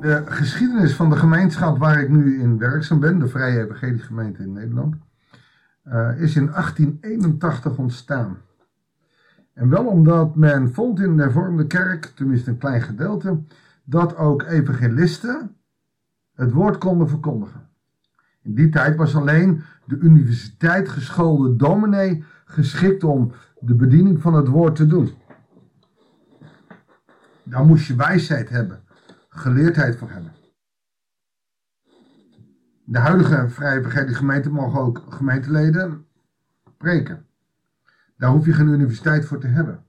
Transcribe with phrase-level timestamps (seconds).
[0.00, 4.42] De geschiedenis van de gemeenschap waar ik nu in werkzaam ben, de Vrije Evangelische Gemeente
[4.42, 4.96] in Nederland,
[5.84, 8.38] uh, is in 1881 ontstaan.
[9.52, 13.42] En wel omdat men vond in de hervormde kerk, tenminste een klein gedeelte,
[13.84, 15.56] dat ook evangelisten
[16.34, 17.68] het woord konden verkondigen.
[18.42, 24.48] In die tijd was alleen de universiteit geschoolde dominee geschikt om de bediening van het
[24.48, 25.10] woord te doen.
[27.42, 28.80] Daar moest je wijsheid hebben,
[29.38, 30.32] geleerdheid voor hebben.
[32.84, 36.06] De huidige Vrije Evangelische gemeente mogen ook gemeenteleden
[36.76, 37.26] preken.
[38.16, 39.84] Daar hoef je geen universiteit voor te hebben.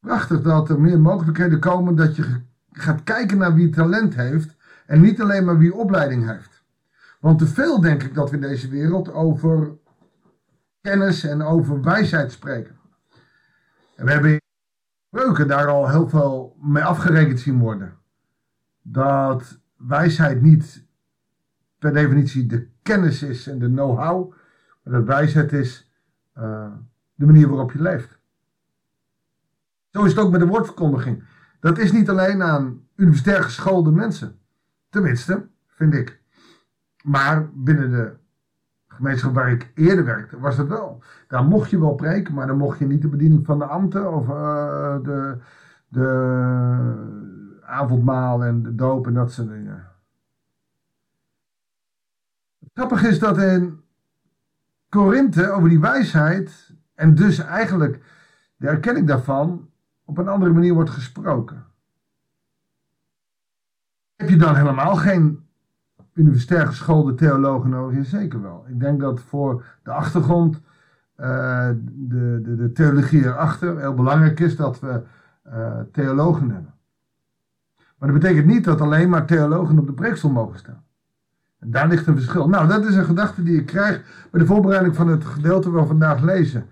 [0.00, 2.40] Prachtig dat er meer mogelijkheden komen dat je
[2.72, 6.62] gaat kijken naar wie talent heeft en niet alleen maar wie opleiding heeft.
[7.20, 9.76] Want te veel denk ik dat we in deze wereld over
[10.80, 12.76] kennis en over wijsheid spreken.
[13.96, 14.42] En we hebben
[15.14, 17.96] spreuken daar al heel veel mee afgerekend zien worden.
[18.82, 20.86] Dat wijsheid niet
[21.78, 24.32] per definitie de kennis is en de know-how,
[24.82, 25.92] maar dat wijsheid is
[26.38, 26.72] uh,
[27.14, 28.18] de manier waarop je leeft.
[29.90, 31.24] Zo is het ook met de woordverkondiging.
[31.60, 34.38] Dat is niet alleen aan universitair geschoolde mensen.
[34.88, 36.22] Tenminste, vind ik.
[37.02, 38.16] Maar binnen de
[38.94, 41.02] gemeenschap waar ik eerder werkte, was dat wel.
[41.28, 44.12] Daar mocht je wel preken, maar dan mocht je niet de bediening van de ambten
[44.12, 45.38] of uh, de,
[45.88, 49.86] de avondmaal en de doop en dat soort dingen.
[52.58, 53.80] Het grappige is dat in
[54.88, 58.00] Korinthe over die wijsheid en dus eigenlijk
[58.56, 59.70] de erkenning daarvan
[60.04, 61.64] op een andere manier wordt gesproken.
[64.16, 65.43] Heb je dan helemaal geen
[66.14, 68.06] universitair geschoolde theologen nodig?
[68.06, 68.64] zeker wel.
[68.68, 70.60] Ik denk dat voor de achtergrond,
[71.20, 75.02] uh, de, de, de theologie erachter, heel belangrijk is dat we
[75.46, 76.74] uh, theologen hebben.
[77.98, 80.84] Maar dat betekent niet dat alleen maar theologen op de preekstoel mogen staan.
[81.58, 82.48] En daar ligt een verschil.
[82.48, 85.82] Nou, dat is een gedachte die ik krijg bij de voorbereiding van het gedeelte waar
[85.82, 86.66] we vandaag lezen.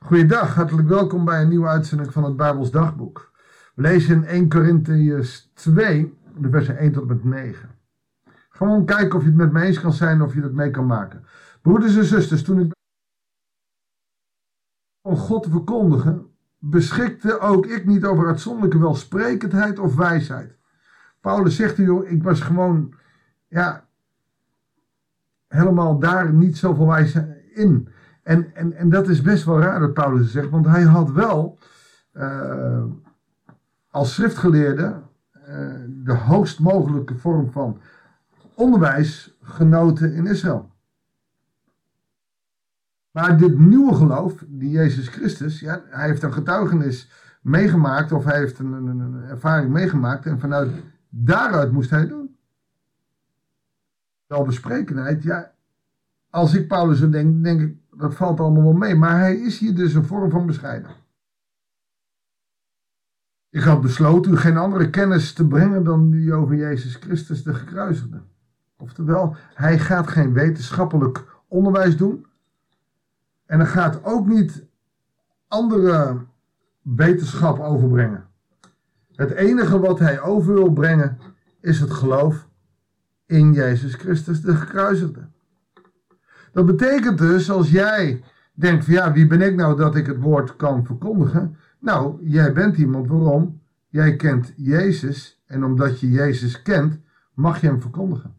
[0.00, 3.30] Goeiedag, hartelijk welkom bij een nieuwe uitzending van het Bijbels Dagboek.
[3.74, 7.77] We lezen in 1 Korintiërs 2, de versen 1 tot en met 9.
[8.58, 10.86] Gewoon kijken of je het met me eens kan zijn of je het mee kan
[10.86, 11.24] maken.
[11.62, 12.72] Broeders en zusters, toen ik
[15.00, 16.26] om God te verkondigen,
[16.58, 20.56] beschikte ook ik niet over uitzonderlijke welsprekendheid of wijsheid.
[21.20, 22.94] Paulus zegt joh, ik was gewoon,
[23.48, 23.86] ja,
[25.48, 27.88] helemaal daar niet zoveel wijsheid in.
[28.22, 31.58] En, en, en dat is best wel raar dat Paulus zegt, want hij had wel
[32.12, 32.84] uh,
[33.88, 35.02] als schriftgeleerde
[35.48, 37.80] uh, de hoogst mogelijke vorm van
[38.58, 40.70] onderwijs genoten in Israël.
[43.10, 47.10] Maar dit nieuwe geloof, die Jezus Christus, ja, hij heeft een getuigenis
[47.42, 50.70] meegemaakt of hij heeft een, een, een ervaring meegemaakt en vanuit
[51.08, 52.36] daaruit moest hij doen.
[54.26, 55.52] Welbesprekenheid, ja,
[56.30, 58.94] als ik Paulus zo denk, denk ik, dat valt allemaal wel mee.
[58.94, 60.90] Maar hij is hier dus een vorm van bescheiden.
[63.50, 67.54] Ik had besloten u geen andere kennis te brengen dan die over Jezus Christus de
[67.54, 68.22] gekruisigde.
[68.78, 72.26] Oftewel, hij gaat geen wetenschappelijk onderwijs doen.
[73.46, 74.66] En hij gaat ook niet
[75.48, 76.16] andere
[76.82, 78.26] wetenschap overbrengen.
[79.14, 81.18] Het enige wat hij over wil brengen
[81.60, 82.48] is het geloof
[83.26, 85.28] in Jezus Christus de gekruisigde.
[86.52, 88.22] Dat betekent dus, als jij
[88.52, 91.56] denkt van ja, wie ben ik nou dat ik het woord kan verkondigen?
[91.78, 93.60] Nou, jij bent iemand waarom?
[93.88, 96.98] Jij kent Jezus en omdat je Jezus kent,
[97.34, 98.37] mag je hem verkondigen.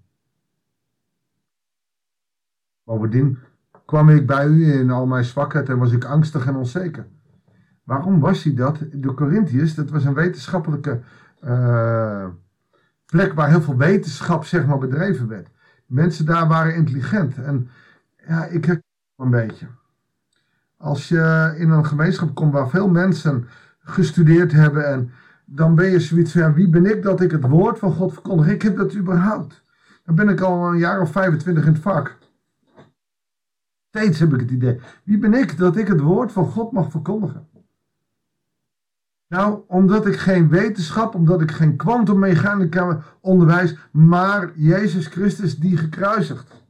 [2.90, 3.38] Bovendien
[3.86, 7.08] kwam ik bij u in al mijn zwakheid en was ik angstig en onzeker.
[7.84, 8.78] Waarom was hij dat?
[8.92, 11.00] De Corinthiërs, dat was een wetenschappelijke
[11.44, 12.26] uh,
[13.06, 15.48] plek waar heel veel wetenschap zeg maar, bedreven werd.
[15.86, 17.38] Mensen daar waren intelligent.
[17.38, 17.70] En
[18.28, 18.84] ja, ik herken
[19.16, 19.68] een beetje.
[20.78, 23.48] Als je in een gemeenschap komt waar veel mensen
[23.80, 25.12] gestudeerd hebben en
[25.46, 28.48] dan ben je zoiets van, wie ben ik dat ik het woord van God verkondig?
[28.48, 29.64] Ik heb dat überhaupt.
[30.04, 32.18] Dan ben ik al een jaar of 25 in het vak.
[33.90, 34.80] Steeds heb ik het idee.
[35.04, 37.48] Wie ben ik dat ik het woord van God mag verkondigen?
[39.28, 46.64] Nou, omdat ik geen wetenschap, omdat ik geen kwantummechanica onderwijs, maar Jezus Christus die gekruisigd.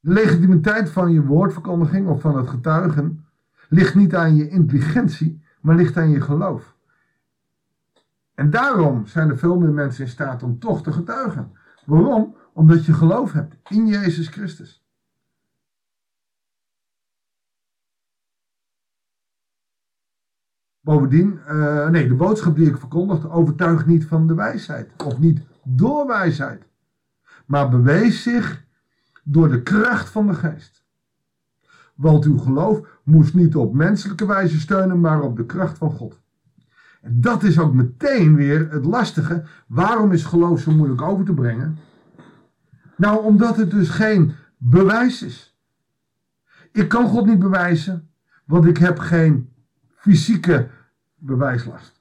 [0.00, 3.26] De legitimiteit van je woordverkondiging of van het getuigen
[3.68, 6.76] ligt niet aan je intelligentie, maar ligt aan je geloof.
[8.34, 11.52] En daarom zijn er veel meer mensen in staat om toch te getuigen.
[11.84, 12.36] Waarom?
[12.52, 14.82] Omdat je geloof hebt in Jezus Christus.
[20.80, 24.90] Bovendien, uh, nee, de boodschap die ik verkondigde overtuigt niet van de wijsheid.
[25.04, 26.64] Of niet door wijsheid.
[27.46, 28.64] Maar bewees zich
[29.24, 30.84] door de kracht van de geest.
[31.94, 36.20] Want uw geloof moest niet op menselijke wijze steunen, maar op de kracht van God.
[37.00, 39.44] En dat is ook meteen weer het lastige.
[39.66, 41.78] Waarom is geloof zo moeilijk over te brengen?
[42.96, 45.56] Nou, omdat het dus geen bewijs is.
[46.72, 48.10] Ik kan God niet bewijzen,
[48.44, 49.52] want ik heb geen
[49.94, 50.68] fysieke
[51.14, 52.00] bewijslast.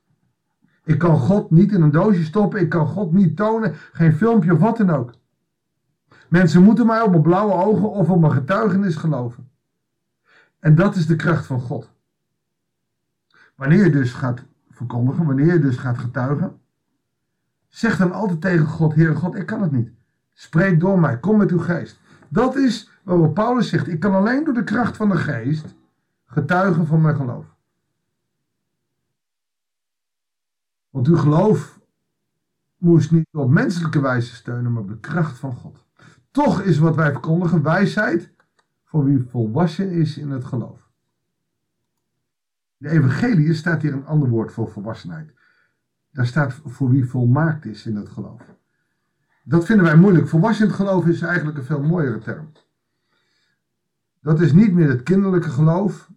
[0.84, 4.54] Ik kan God niet in een doosje stoppen, ik kan God niet tonen, geen filmpje
[4.54, 5.14] of wat dan ook.
[6.28, 9.50] Mensen moeten mij op mijn blauwe ogen of op mijn getuigenis geloven.
[10.60, 11.90] En dat is de kracht van God.
[13.56, 16.60] Wanneer je dus gaat verkondigen, wanneer je dus gaat getuigen,
[17.68, 19.92] zeg dan altijd tegen God, Heere God, ik kan het niet.
[20.34, 22.00] Spreek door mij, kom met uw geest.
[22.30, 25.76] Dat is waarop Paulus zegt, ik kan alleen door de kracht van de geest
[26.26, 27.46] getuigen van mijn geloof.
[30.90, 31.80] Want uw geloof
[32.78, 35.86] moest niet op menselijke wijze steunen, maar op de kracht van God.
[36.32, 38.34] Toch is wat wij verkondigen wijsheid
[38.84, 40.90] voor wie volwassen is in het geloof.
[42.78, 45.34] In de evangelie staat hier een ander woord voor volwassenheid.
[46.12, 48.61] Daar staat voor wie volmaakt is in het geloof.
[49.44, 50.28] Dat vinden wij moeilijk.
[50.28, 52.52] Volwassen geloof is eigenlijk een veel mooiere term.
[54.22, 56.10] Dat is niet meer het kinderlijke geloof.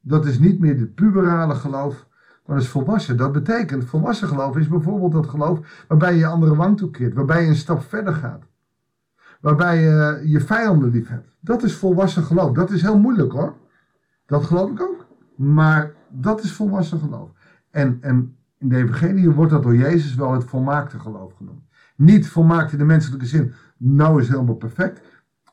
[0.00, 2.06] Dat is niet meer het puberale geloof.
[2.46, 3.16] Maar dat is volwassen.
[3.16, 7.14] Dat betekent, volwassen geloof is bijvoorbeeld dat geloof waarbij je je andere wang toekeert.
[7.14, 8.42] Waarbij je een stap verder gaat.
[9.40, 11.36] Waarbij je je vijanden lief hebt.
[11.40, 12.52] Dat is volwassen geloof.
[12.52, 13.56] Dat is heel moeilijk hoor.
[14.26, 15.06] Dat geloof ik ook.
[15.36, 17.30] Maar dat is volwassen geloof.
[17.70, 21.67] En, en in de evangelie wordt dat door Jezus wel het volmaakte geloof genoemd.
[21.98, 25.00] Niet volmaakt in de menselijke zin, nou is helemaal perfect.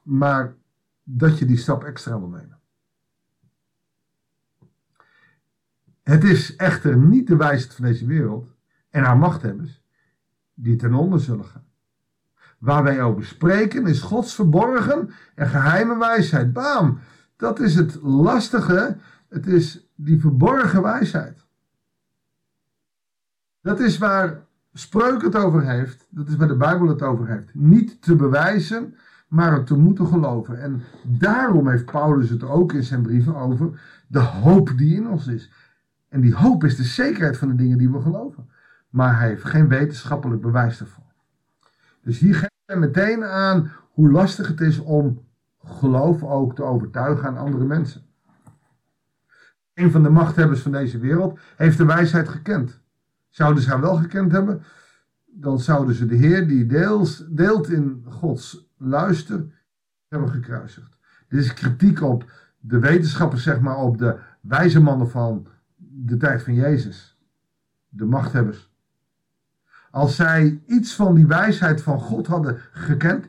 [0.03, 0.55] Maar
[1.03, 2.59] dat je die stap extra wil nemen.
[6.03, 8.49] Het is echter niet de wijsheid van deze wereld
[8.89, 9.81] en haar machthebbers
[10.53, 11.67] die ten onder zullen gaan.
[12.57, 16.53] Waar wij over spreken is Gods verborgen en geheime wijsheid.
[16.53, 16.99] Bam!
[17.35, 18.97] Dat is het lastige.
[19.29, 21.45] Het is die verborgen wijsheid.
[23.61, 24.44] Dat is waar
[24.77, 26.07] Spreuk het over heeft.
[26.09, 27.53] Dat is waar de Bijbel het over heeft.
[27.53, 28.95] Niet te bewijzen,
[29.27, 30.61] maar het te moeten geloven.
[30.61, 35.27] En daarom heeft Paulus het ook in zijn brieven over de hoop die in ons
[35.27, 35.51] is.
[36.09, 38.49] En die hoop is de zekerheid van de dingen die we geloven.
[38.89, 41.13] Maar hij heeft geen wetenschappelijk bewijs daarvoor.
[42.01, 45.21] Dus hier geeft hij meteen aan hoe lastig het is om
[45.63, 48.01] geloof ook te overtuigen aan andere mensen.
[49.73, 52.83] Een van de machthebbers van deze wereld heeft de wijsheid gekend.
[53.35, 54.63] Zouden ze haar wel gekend hebben,
[55.25, 59.45] dan zouden ze de Heer die deels, deelt in Gods luister
[60.07, 60.97] hebben gekruisigd.
[61.27, 65.47] Dit is kritiek op de wetenschappers, zeg maar, op de wijze mannen van
[65.77, 67.17] de tijd van Jezus.
[67.89, 68.69] De machthebbers.
[69.91, 73.25] Als zij iets van die wijsheid van God hadden gekend,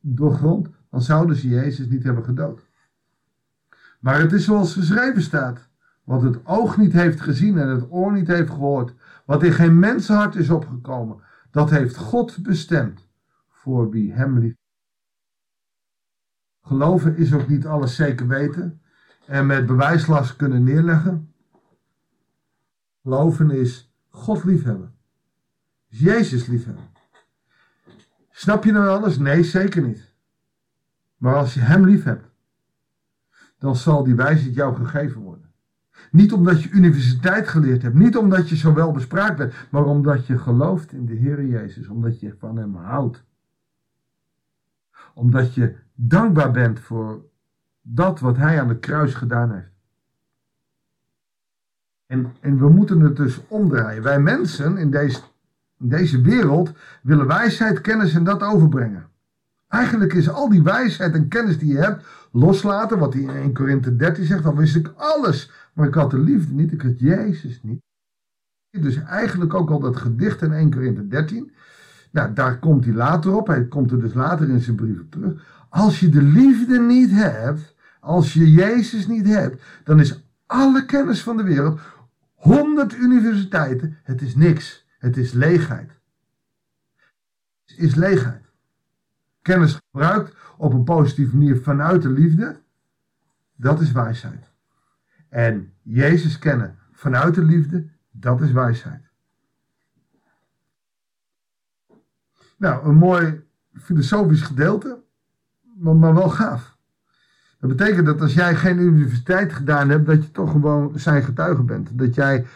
[0.00, 2.66] doorgrond, dan zouden ze Jezus niet hebben gedood.
[4.00, 5.67] Maar het is zoals geschreven staat.
[6.08, 8.94] Wat het oog niet heeft gezien en het oor niet heeft gehoord.
[9.24, 11.22] Wat in geen mensenhart is opgekomen.
[11.50, 13.08] Dat heeft God bestemd
[13.48, 14.54] voor wie hem lief.
[16.62, 18.82] Geloven is ook niet alles zeker weten
[19.26, 21.34] en met bewijslast kunnen neerleggen.
[23.02, 24.94] Geloven is God liefhebben.
[25.88, 26.88] Is Jezus liefhebben.
[28.30, 29.18] Snap je nou alles?
[29.18, 30.14] Nee, zeker niet.
[31.16, 32.30] Maar als je hem lief hebt,
[33.58, 35.27] dan zal die wijsheid jou gegeven worden.
[36.10, 40.26] Niet omdat je universiteit geleerd hebt, niet omdat je zo wel bespraakt bent, maar omdat
[40.26, 43.24] je gelooft in de Heer Jezus, omdat je van Hem houdt.
[45.14, 47.24] Omdat je dankbaar bent voor
[47.82, 49.76] dat wat Hij aan het kruis gedaan heeft.
[52.06, 54.02] En, en we moeten het dus omdraaien.
[54.02, 55.20] Wij mensen in deze,
[55.78, 56.72] in deze wereld
[57.02, 59.08] willen wijsheid, kennis en dat overbrengen.
[59.68, 63.52] Eigenlijk is al die wijsheid en kennis die je hebt, loslaten, wat hij in 1
[63.52, 65.50] Korinthe 13 zegt, dan wist ik alles.
[65.72, 67.80] Maar ik had de liefde niet, ik had Jezus niet.
[68.70, 71.52] Dus eigenlijk ook al dat gedicht in 1 Korinthe 13.
[72.10, 73.46] Nou, daar komt hij later op.
[73.46, 75.66] Hij komt er dus later in zijn brieven terug.
[75.68, 81.22] Als je de liefde niet hebt, als je Jezus niet hebt, dan is alle kennis
[81.22, 81.80] van de wereld,
[82.34, 84.86] 100 universiteiten, het is niks.
[84.98, 85.90] Het is leegheid.
[87.64, 88.47] Het is leegheid.
[89.48, 92.60] Kennis gebruikt op een positieve manier vanuit de liefde,
[93.56, 94.52] dat is wijsheid.
[95.28, 99.10] En Jezus kennen vanuit de liefde, dat is wijsheid.
[102.56, 105.02] Nou, een mooi filosofisch gedeelte,
[105.76, 106.76] maar, maar wel gaaf.
[107.58, 111.62] Dat betekent dat als jij geen universiteit gedaan hebt, dat je toch gewoon zijn getuige
[111.62, 111.98] bent.
[111.98, 112.46] Dat jij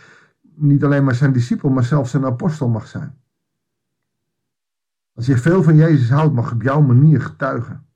[0.54, 3.21] niet alleen maar zijn discipel, maar zelfs zijn apostel mag zijn.
[5.14, 7.86] Als je veel van Jezus houdt, mag op jouw manier getuigen.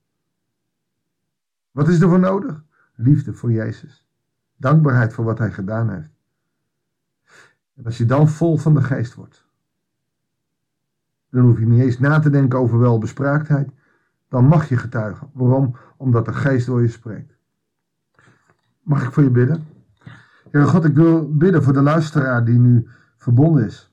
[1.71, 2.65] Wat is er voor nodig?
[2.95, 4.07] Liefde voor Jezus.
[4.57, 6.11] Dankbaarheid voor wat hij gedaan heeft.
[7.75, 9.45] En als je dan vol van de geest wordt,
[11.31, 13.71] dan hoef je niet eens na te denken over welbespraaktheid.
[14.29, 15.31] Dan mag je getuigen.
[15.33, 15.77] Waarom?
[15.97, 17.37] Omdat de geest door je spreekt.
[18.83, 19.67] Mag ik voor je bidden?
[20.51, 23.93] Heer God, ik wil bidden voor de luisteraar die nu verbonden is.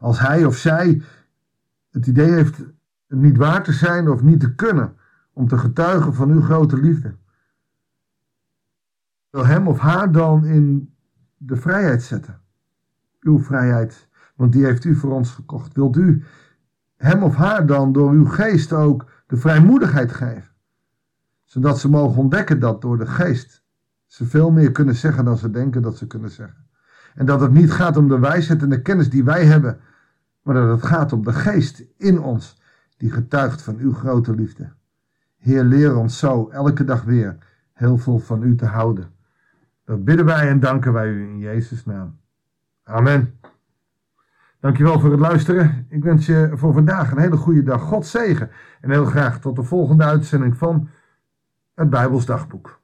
[0.00, 1.02] Als hij of zij
[1.90, 2.64] het idee heeft
[3.08, 4.96] niet waar te zijn of niet te kunnen
[5.32, 7.14] om te getuigen van uw grote liefde.
[9.30, 10.94] Wil hem of haar dan in
[11.36, 12.40] de vrijheid zetten.
[13.20, 15.74] Uw vrijheid, want die heeft u voor ons gekocht.
[15.74, 16.24] Wilt u
[16.96, 20.50] hem of haar dan door uw geest ook de vrijmoedigheid geven?
[21.44, 23.64] Zodat ze mogen ontdekken dat door de geest
[24.06, 26.66] ze veel meer kunnen zeggen dan ze denken dat ze kunnen zeggen.
[27.14, 29.80] En dat het niet gaat om de wijsheid en de kennis die wij hebben,
[30.48, 32.60] maar dat het gaat om de geest in ons
[32.96, 34.72] die getuigt van uw grote liefde.
[35.36, 37.36] Heer, leer ons zo elke dag weer
[37.72, 39.10] heel veel van u te houden.
[39.84, 42.18] Dat bidden wij en danken wij u in Jezus' naam.
[42.82, 43.38] Amen.
[44.60, 45.86] Dankjewel voor het luisteren.
[45.88, 47.82] Ik wens je voor vandaag een hele goede dag.
[47.82, 48.50] God zegen.
[48.80, 50.88] En heel graag tot de volgende uitzending van
[51.74, 52.80] het Bijbels Dagboek.